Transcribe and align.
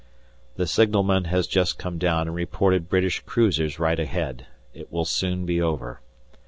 The 0.55 0.65
signalman 0.65 1.25
has 1.25 1.45
just 1.45 1.77
come 1.77 1.99
down 1.99 2.25
and 2.27 2.33
reported 2.35 2.89
British 2.89 3.19
cruisers 3.19 3.77
right 3.77 3.99
ahead; 3.99 4.47
it 4.73 4.91
will 4.91 5.05
soon 5.05 5.45
be 5.45 5.61
over. 5.61 6.01